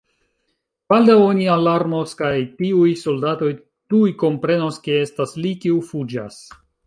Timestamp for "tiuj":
2.63-2.87